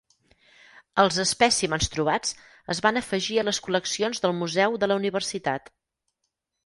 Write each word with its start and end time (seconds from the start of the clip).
Els 1.03 1.17
espècimens 1.23 1.91
trobats 1.95 2.33
es 2.75 2.81
van 2.87 2.99
afegir 3.03 3.37
a 3.43 3.43
les 3.51 3.61
col·leccions 3.67 4.25
del 4.25 4.35
museu 4.39 4.79
de 4.85 4.91
la 4.93 4.99
universitat. 5.03 5.71